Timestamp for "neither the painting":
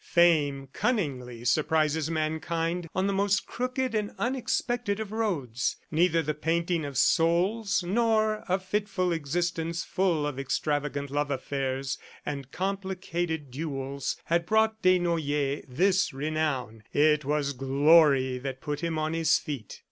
5.91-6.85